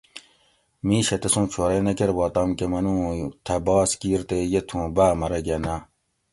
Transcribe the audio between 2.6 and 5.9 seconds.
منو اُوں تھہ باس کِیر تے یہ تھوں باۤ مرگہ نہ